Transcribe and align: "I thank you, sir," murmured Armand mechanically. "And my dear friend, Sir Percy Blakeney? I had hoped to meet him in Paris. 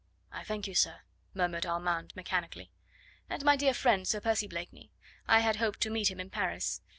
"I 0.31 0.43
thank 0.43 0.65
you, 0.65 0.73
sir," 0.73 1.01
murmured 1.35 1.63
Armand 1.63 2.13
mechanically. 2.15 2.71
"And 3.29 3.45
my 3.45 3.55
dear 3.55 3.75
friend, 3.75 4.07
Sir 4.07 4.19
Percy 4.19 4.47
Blakeney? 4.47 4.91
I 5.27 5.41
had 5.41 5.57
hoped 5.57 5.79
to 5.81 5.91
meet 5.91 6.09
him 6.09 6.19
in 6.19 6.31
Paris. 6.31 6.81